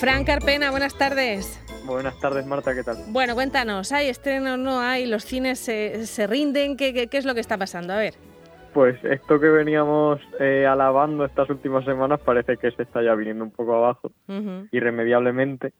[0.00, 1.62] Fran Carpena, buenas tardes.
[1.84, 2.96] Buenas tardes, Marta, ¿qué tal?
[3.08, 5.06] Bueno, cuéntanos, ¿hay estrenos, no hay?
[5.06, 6.76] ¿Los cines se, se rinden?
[6.76, 7.92] ¿Qué, ¿Qué, qué, es lo que está pasando?
[7.92, 8.14] A ver.
[8.72, 13.44] Pues esto que veníamos eh, alabando estas últimas semanas parece que se está ya viniendo
[13.44, 14.68] un poco abajo, uh -huh.
[14.70, 15.72] irremediablemente.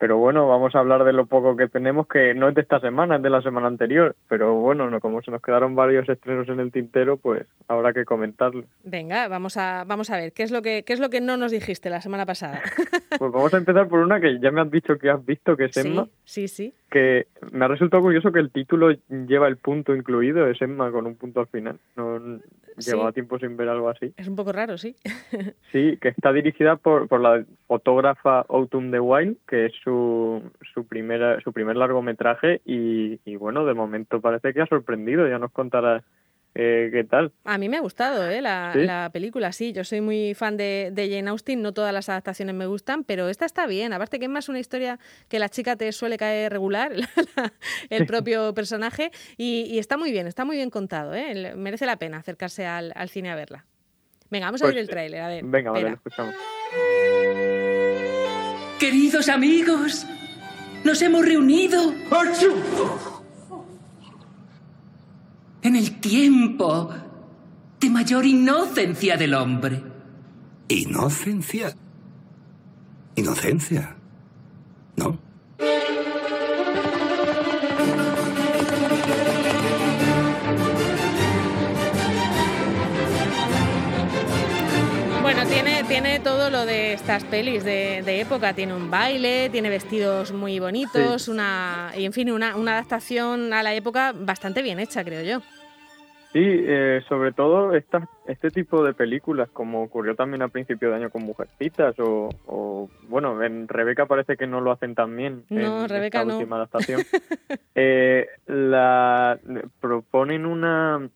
[0.00, 2.80] Pero bueno, vamos a hablar de lo poco que tenemos, que no es de esta
[2.80, 4.16] semana, es de la semana anterior.
[4.30, 8.06] Pero bueno, no, como se nos quedaron varios estrenos en el tintero, pues habrá que
[8.06, 8.64] comentarlo.
[8.82, 11.36] Venga, vamos a, vamos a ver, ¿qué es, lo que, ¿qué es lo que no
[11.36, 12.62] nos dijiste la semana pasada?
[13.18, 15.66] pues vamos a empezar por una que ya me has dicho que has visto, que
[15.66, 16.08] es Emma.
[16.24, 16.72] Sí, sí.
[16.90, 21.06] Que me ha resultado curioso que el título lleva el punto incluido, es Emma con
[21.06, 21.78] un punto al final.
[21.96, 22.20] No,
[22.76, 24.12] Llevaba tiempo sin ver algo así.
[24.16, 24.96] Es un poco raro, sí.
[25.72, 30.86] sí, que está dirigida por, por la fotógrafa Autumn de Wild, que es su, su,
[30.86, 35.52] primera, su primer largometraje y, y, bueno, de momento parece que ha sorprendido, ya nos
[35.52, 36.02] contará
[36.54, 37.32] eh, qué tal.
[37.44, 38.40] A mí me ha gustado ¿eh?
[38.40, 38.80] la, ¿Sí?
[38.80, 42.54] la película, sí, yo soy muy fan de, de, Jane Austen, no todas las adaptaciones
[42.54, 45.76] me gustan, pero esta está bien, aparte que es más una historia que la chica
[45.76, 46.92] te suele caer regular,
[47.90, 51.54] el propio personaje, y, y, está muy bien, está muy bien contado, ¿eh?
[51.56, 53.64] merece la pena acercarse al, al cine a verla.
[54.30, 55.44] Venga, vamos pues, a ver el tráiler, a ver.
[55.44, 56.34] Venga, vale, lo escuchamos.
[58.78, 60.06] Queridos amigos,
[60.84, 61.94] nos hemos reunido
[65.62, 66.90] en el tiempo
[67.80, 69.82] de mayor inocencia del hombre.
[70.68, 71.74] ¿Inocencia?
[73.16, 73.96] ¿Inocencia?
[74.96, 75.18] ¿No?
[86.02, 88.54] Tiene, todo lo de estas pelis de, de época.
[88.54, 91.30] Tiene un baile, tiene vestidos muy bonitos, sí.
[91.30, 95.44] una y en fin, una, una, adaptación a la época bastante bien hecha, creo yo.
[96.32, 100.96] Sí, eh, sobre todo esta, este tipo de películas, como ocurrió también a principio de
[100.96, 105.44] año con Mujercitas, o, o bueno, en Rebeca parece que no lo hacen tan bien
[105.50, 106.38] no, en Rebeca esta no.
[106.38, 107.02] última adaptación.
[107.74, 109.38] eh, la
[109.80, 111.10] proponen una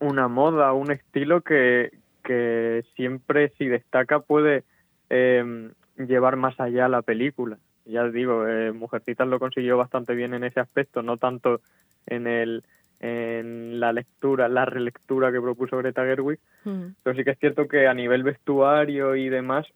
[0.00, 1.90] una moda, un estilo que,
[2.22, 4.64] que siempre si destaca puede
[5.08, 7.58] eh, llevar más allá la película.
[7.84, 11.60] Ya digo, eh, Mujercitas lo consiguió bastante bien en ese aspecto, no tanto
[12.06, 12.62] en el
[13.00, 16.84] en la lectura, la relectura que propuso Greta Gerwig, mm.
[17.02, 19.66] pero sí que es cierto que a nivel vestuario y demás,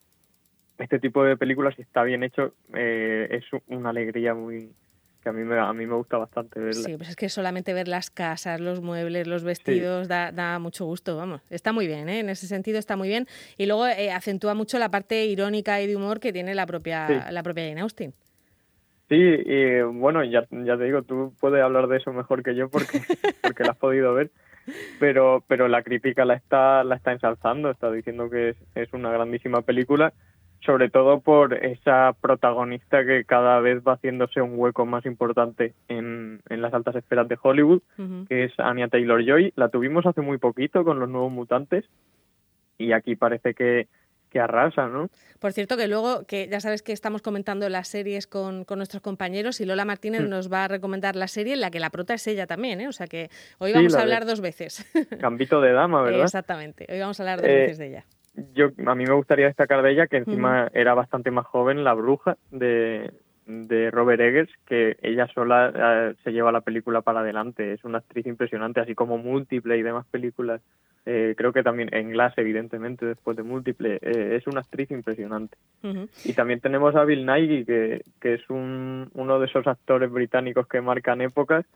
[0.79, 4.71] este tipo de películas, si está bien hecho, eh, es una alegría muy
[5.25, 6.83] que a mí me a mí me gusta bastante verla.
[6.83, 10.09] Sí, pues es que solamente ver las casas, los muebles, los vestidos sí.
[10.09, 11.41] da, da, mucho gusto, vamos.
[11.51, 12.21] Está muy bien, ¿eh?
[12.21, 13.27] en ese sentido está muy bien
[13.57, 17.09] y luego eh, acentúa mucho la parte irónica y de humor que tiene la propia
[17.09, 17.33] sí.
[17.33, 18.13] la propia Jane Austen.
[19.09, 22.69] Sí, y bueno, ya, ya te digo, tú puedes hablar de eso mejor que yo
[22.69, 23.01] porque,
[23.43, 24.31] porque la has podido ver,
[25.01, 29.11] pero, pero la crítica la está, la está ensalzando, está diciendo que es, es una
[29.11, 30.13] grandísima película,
[30.65, 36.41] sobre todo por esa protagonista que cada vez va haciéndose un hueco más importante en,
[36.49, 38.29] en las altas esferas de Hollywood, uh -huh.
[38.29, 39.53] que es Anya Taylor-Joy.
[39.57, 41.85] La tuvimos hace muy poquito con los nuevos mutantes
[42.79, 43.89] y aquí parece que,
[44.31, 45.11] que arrasa, ¿no?
[45.39, 49.03] Por cierto, que luego, que ya sabes que estamos comentando las series con, con nuestros
[49.03, 50.29] compañeros y Lola Martínez mm.
[50.29, 52.89] nos va a recomendar la serie en la que la prota es ella también, ¿eh?
[52.89, 54.85] O sea que hoy vamos a hablar dos veces.
[55.19, 56.23] Gambito de dama, ¿verdad?
[56.25, 58.05] Exactamente, hoy vamos a hablar dos eh, veces de ella.
[58.55, 61.95] Yo, a mí me gustaría destacar de ella que encima era bastante más joven, la
[61.95, 63.13] bruja de,
[63.47, 67.73] de Robert Eggers, que ella sola eh, se lleva la película para adelante.
[67.73, 70.61] Es una actriz impresionante, así como múltiple y demás películas
[71.07, 75.57] eh, creo que también en Glass, evidentemente, después de Múltiple, eh, es una actriz impresionante.
[75.83, 76.09] Uh -huh.
[76.25, 80.67] Y también tenemos a Bill Nighy, que, que es un, uno de esos actores británicos
[80.67, 81.67] que marcan épocas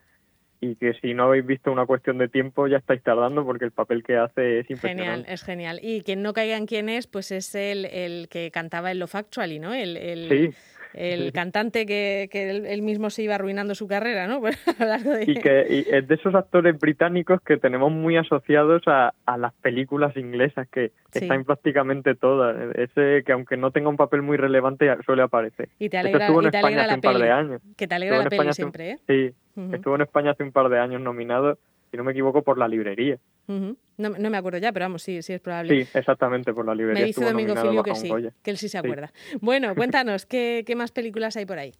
[0.61, 3.71] y que si no habéis visto una cuestión de tiempo ya estáis tardando porque el
[3.71, 5.11] papel que hace es impresionante.
[5.11, 5.79] Genial, es genial.
[5.81, 9.15] Y quien no caiga en quién es, pues es el, el que cantaba en Love
[9.15, 9.73] Actually, ¿no?
[9.73, 10.57] El, el, sí
[10.93, 11.31] el sí.
[11.31, 14.41] cantante que, que él, él, mismo se iba arruinando su carrera, ¿no?
[14.41, 15.23] De...
[15.27, 19.53] Y que y es de esos actores británicos que tenemos muy asociados a, a las
[19.55, 21.19] películas inglesas, que sí.
[21.19, 22.75] están prácticamente todas.
[22.75, 25.69] Ese que aunque no tenga un papel muy relevante, suele aparecer.
[25.79, 27.61] Y te alegra, estuvo en y te España hace un par de años.
[27.77, 28.99] Que te alegra estuvo la peli siempre, ¿eh?
[29.07, 29.75] Sí, uh -huh.
[29.75, 31.57] estuvo en España hace un par de años nominado,
[31.91, 33.17] si no me equivoco, por la librería.
[33.47, 33.77] Uh -huh.
[33.97, 35.85] no, no, me acuerdo ya, pero vamos, sí, sí es probable.
[35.85, 37.01] Sí, exactamente, por la librería.
[37.01, 38.31] Me dice Domingo Filio que sí, Goya.
[38.43, 39.07] que él sí se acuerda.
[39.13, 39.37] Sí.
[39.41, 41.73] Bueno, cuéntanos, ¿qué, ¿qué, más películas hay por ahí?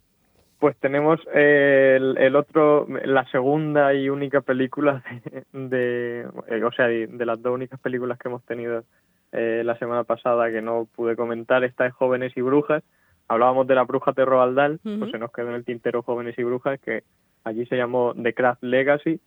[0.60, 6.72] Pues tenemos eh, el, el, otro, la segunda y única película de, de eh, o
[6.72, 8.84] sea, de, de, las dos únicas películas que hemos tenido
[9.32, 12.84] eh, la semana pasada que no pude comentar, esta es Jóvenes y Brujas.
[13.28, 15.00] Hablábamos de la bruja de Roald Dahl, uh -huh.
[15.00, 17.04] pues se nos quedó en el tintero Jóvenes y Brujas, que
[17.44, 19.20] allí se llamó The Craft Legacy,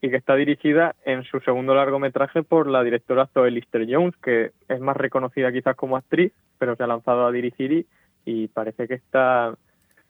[0.00, 4.52] y que está dirigida en su segundo largometraje por la directora Zoe Lister Jones, que
[4.68, 7.86] es más reconocida quizás como actriz, pero se ha lanzado a dirigir
[8.24, 9.56] y, parece que está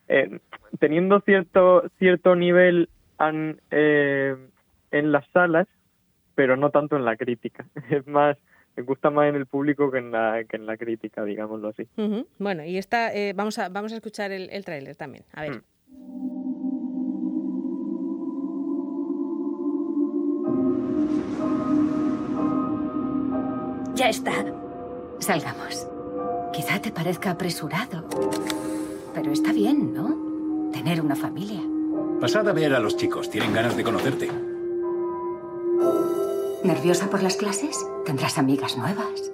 [0.09, 0.39] eh,
[0.79, 2.89] teniendo cierto cierto nivel
[3.71, 4.37] eh,
[4.91, 5.69] en las salas,
[6.35, 7.67] pero no tanto en la crítica.
[7.91, 8.37] Es más
[8.77, 11.89] me gusta más en el público que en la, que en la crítica, digámoslo así.
[12.39, 15.25] Bueno, y esta, eh, vamos, a, vamos a escuchar el, el tráiler también.
[15.33, 15.63] A ver.
[15.89, 16.36] Mm.
[23.95, 24.33] Ya está.
[25.19, 25.87] Salgamos.
[26.53, 28.05] Quizá te parezca apresurado,
[29.15, 30.71] pero está bien, ¿no?
[30.73, 31.61] Tener una familia.
[32.21, 33.31] Pasad a ver a los chicos.
[33.31, 34.31] Tienen ganas de conocerte.
[36.63, 37.87] ¿Nerviosa por las clases?
[38.05, 39.33] Tendrás amigas nuevas.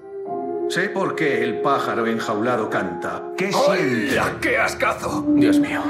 [0.68, 3.32] Sé por qué el pájaro enjaulado canta.
[3.36, 4.20] ¿Qué siente?
[4.40, 5.24] ¡Qué ascazo!
[5.34, 5.82] Dios mío.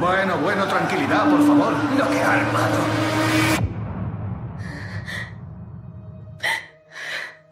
[0.00, 1.72] Bueno, bueno, tranquilidad, por favor.
[1.72, 2.78] No que armado.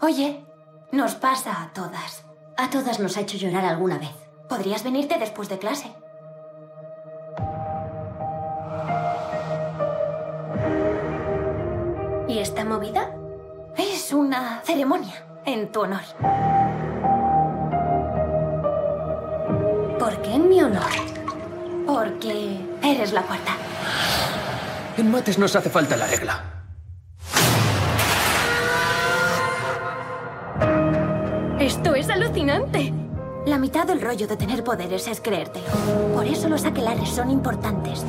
[0.02, 0.44] Oye,
[0.92, 2.24] nos pasa a todas.
[2.58, 4.12] A todas nos ha hecho llorar alguna vez.
[4.48, 5.94] ¿Podrías venirte después de clase?
[12.28, 13.10] ¿Y esta movida?
[13.76, 15.14] Es una ceremonia
[15.46, 16.02] en tu honor.
[19.98, 21.13] ¿Por qué en mi honor?
[21.94, 23.52] Porque eres la cuarta.
[24.98, 26.42] En mates nos hace falta la regla.
[31.60, 32.92] Esto es alucinante.
[33.46, 35.66] La mitad del rollo de tener poderes es creértelo.
[36.12, 38.04] Por eso los aquelares son importantes.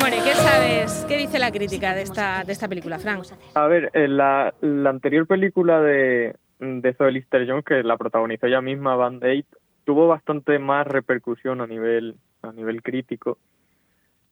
[0.00, 1.06] Bueno, ¿y qué sabes?
[1.08, 3.24] ¿Qué dice la crítica de esta, de esta película, Frank?
[3.54, 8.60] A ver, la, la anterior película de, de Zoe Lister Jones, que la protagonizó ella
[8.60, 9.46] misma, Band Aid,
[9.88, 13.38] tuvo bastante más repercusión a nivel, a nivel crítico.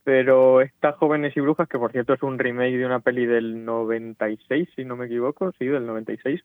[0.05, 3.65] Pero esta Jóvenes y Brujas, que por cierto es un remake de una peli del
[3.65, 6.45] 96, si no me equivoco, sí, del 96,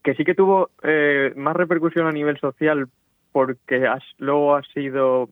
[0.00, 2.86] que sí que tuvo eh, más repercusión a nivel social
[3.32, 3.84] porque
[4.18, 5.28] luego ha sido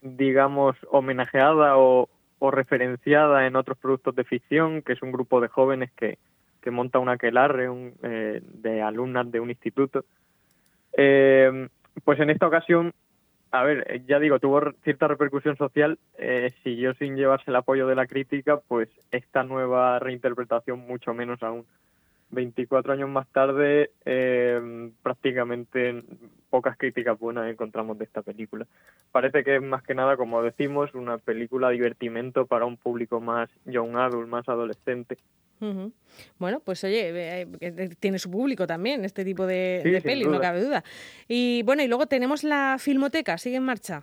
[0.00, 2.08] digamos, homenajeada o,
[2.40, 6.16] referenciada en otros productos de ficción, que es un grupo de jóvenes que,
[6.62, 10.06] que monta un aquelarre un, eh, de alumnas de un instituto.
[10.96, 11.68] Eh,
[12.04, 12.92] pues en esta ocasión,
[13.50, 17.94] a ver, ya digo, tuvo cierta repercusión social, eh, siguió sin llevarse el apoyo de
[17.94, 21.64] la crítica, pues esta nueva reinterpretación mucho menos aún.
[22.30, 26.02] 24 años más tarde, eh, prácticamente
[26.50, 28.66] pocas críticas buenas encontramos de esta película.
[29.12, 33.48] Parece que es más que nada, como decimos, una película divertimento para un público más
[33.64, 35.16] young adult, más adolescente.
[36.38, 37.10] Bueno, pues oye,
[37.60, 40.84] eh, tiene su público también este tipo de, peli, no cabe duda.
[41.26, 44.02] Y bueno, y luego tenemos la filmoteca, ¿sigue en marcha?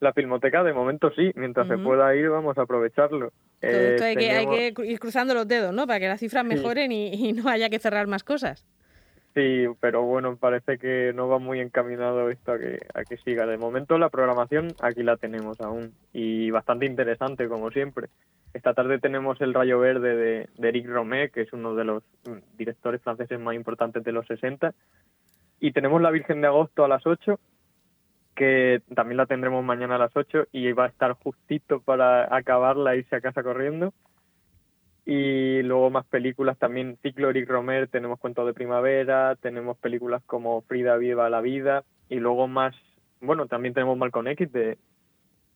[0.00, 3.32] La filmoteca de momento sí, mientras se pueda ir vamos a aprovecharlo.
[3.60, 5.86] Eh, hay, que, hay, que, ir cruzando los dedos, ¿no?
[5.88, 8.64] Para que las cifras mejoren y, no haya que cerrar más cosas.
[9.34, 13.46] Sí, pero bueno, parece que no va muy encaminado esto a que, a que siga.
[13.46, 18.08] De momento la programación aquí la tenemos aún y bastante interesante como siempre.
[18.54, 22.02] Esta tarde tenemos El Rayo Verde de, Eric Romé, que es uno de los
[22.56, 24.74] directores franceses más importantes de los 60.
[25.60, 27.38] Y tenemos La Virgen de Agosto a las 8
[28.34, 32.94] que también la tendremos mañana a las 8 y va a estar justito para acabarla
[32.94, 33.92] e irse a casa corriendo.
[35.04, 40.60] Y luego más películas también, Ciclo Eric Romer, tenemos Cuentos de Primavera, tenemos películas como
[40.62, 42.76] Frida Viva la Vida y luego más,
[43.20, 44.78] bueno, también tenemos Malcolm X de,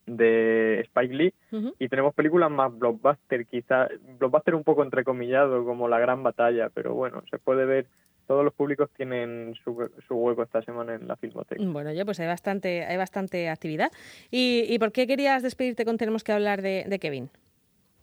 [0.06, 1.35] de Spike Lee
[1.78, 6.94] y tenemos películas más blockbuster, quizá blockbuster un poco entrecomillado como La Gran Batalla, pero
[6.94, 7.87] bueno, se puede ver
[8.26, 9.73] todos los públicos tienen su,
[10.11, 11.62] hueco esta semana en la Filmoteca.
[11.64, 13.90] Bueno, ya pues hay bastante, hay bastante actividad.
[14.30, 17.30] ¿Y, ¿Y, por qué querías despedirte con Tenemos que hablar de, Kevin?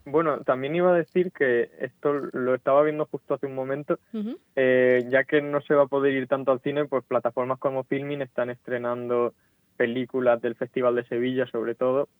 [0.04, 3.98] Bueno, también iba a decir que esto lo estaba viendo justo hace un momento,
[4.56, 7.84] eh, ya que no se va a poder ir tanto al cine, pues plataformas como
[7.84, 9.34] Filmin están estrenando
[9.80, 12.10] películas del Festival de Sevilla, sobre todo,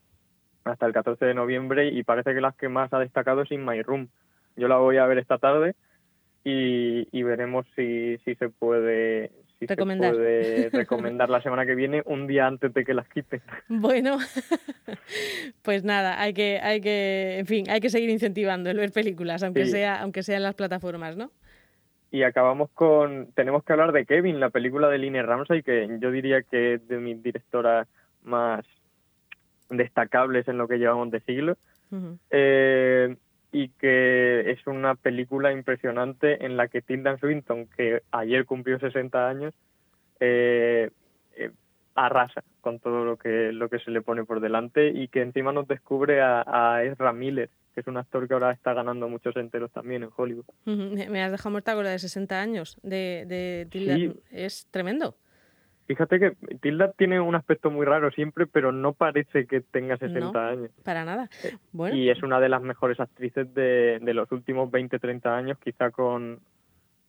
[0.64, 3.66] hasta el 14 de noviembre, y parece que las que más ha destacado es In
[3.66, 4.08] My Room.
[4.56, 5.74] Yo la voy a ver esta tarde
[6.42, 10.12] y, veremos si, si se puede si recomendar.
[10.12, 13.42] se puede recomendar la semana que viene un día antes de que las quiten.
[13.68, 14.16] Bueno,
[15.62, 19.42] pues nada, hay que, hay que, en fin, hay que seguir incentivando el ver películas,
[19.42, 21.30] aunque sea, aunque sean las plataformas, ¿no?
[22.10, 26.10] Y acabamos con, tenemos que hablar de Kevin, la película de Lina Ramsey, que yo
[26.10, 27.86] diría que es de mis directoras
[28.22, 28.64] más
[29.68, 31.56] destacables en lo que llevamos de siglo.
[32.30, 33.16] eh,
[33.52, 39.28] y que es una película impresionante en la que Tilda Swinton, que ayer cumplió 60
[39.28, 39.54] años,
[40.20, 40.90] eh,
[41.36, 41.50] eh,
[41.96, 45.52] arrasa con todo lo que lo que se le pone por delante y que encima
[45.52, 49.36] nos descubre a, a Ezra Miller que es un actor que ahora está ganando muchos
[49.36, 50.44] enteros también en Hollywood.
[50.64, 53.96] Me has dejado muerta con la de 60 años de, de Tilda.
[54.30, 55.16] Es tremendo.
[55.86, 60.48] Fíjate que Tilda tiene un aspecto muy raro siempre, pero no parece que tenga 60
[60.48, 60.70] años.
[60.84, 61.28] Para nada.
[61.42, 61.96] Eh, bueno.
[61.96, 65.90] Y es una de las mejores actrices de, de los últimos 20, 30 años, quizá
[65.90, 66.38] con,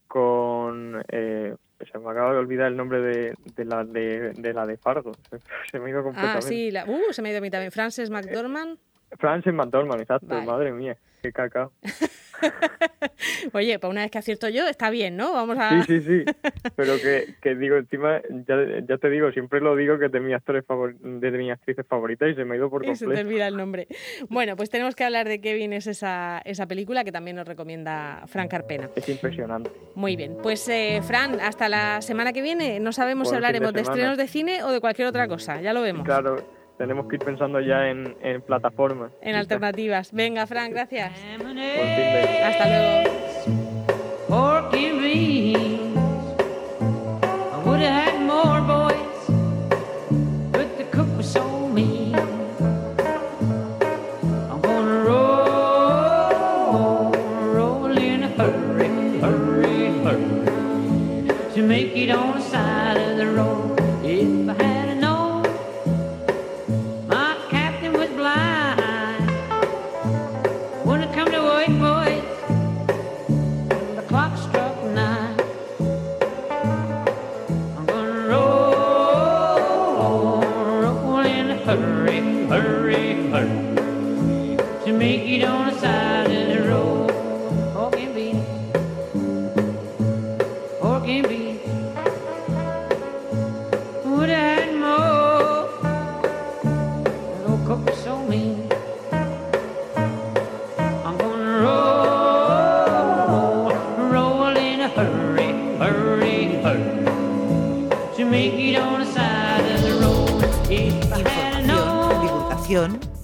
[0.07, 1.55] con eh,
[1.91, 5.13] se me acaba de olvidar el nombre de, de la de, de, la de Fargo
[5.71, 7.49] se me ha ido completamente ah sí la, uh, se me ha ido a mí
[7.49, 8.77] también Frances McDormand
[9.17, 11.71] Frances McDormand exacto madre mía qué cacao
[13.53, 15.33] Oye, pues una vez que acierto yo, está bien, ¿no?
[15.33, 15.83] Vamos a...
[15.83, 16.31] Sí, sí, sí.
[16.75, 18.55] Pero que, que digo, encima, ya,
[18.87, 20.95] ya, te digo, siempre lo digo que es de mis actores favor...
[20.97, 23.05] de mis actrices favoritas y se me ha ido por completo.
[23.11, 23.87] Y se te olvida el nombre.
[24.29, 28.23] Bueno, pues tenemos que hablar de Kevin, es esa, esa película que también nos recomienda
[28.27, 28.89] Fran Carpena.
[28.95, 29.69] Es impresionante.
[29.95, 30.37] Muy bien.
[30.41, 32.79] Pues, eh, Fran, hasta la semana que viene.
[32.79, 35.61] No sabemos si hablaremos de, de estrenos de cine o de cualquier otra cosa.
[35.61, 36.05] Ya lo vemos.
[36.05, 39.11] Claro tenemos que ir pensando ya en, en plataformas.
[39.21, 40.11] En alternativas.
[40.11, 41.11] Venga, Fran, gracias.
[42.43, 43.01] Hasta luego.
[81.77, 86.00] hurry, hurry, hurry to meet you on a side.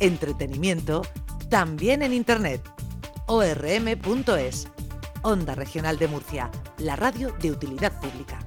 [0.08, 1.02] Entretenimiento,
[1.50, 2.62] también en Internet.
[3.28, 4.68] orm.es.
[5.22, 8.40] Onda Regional de Murcia, la radio de utilidad pública.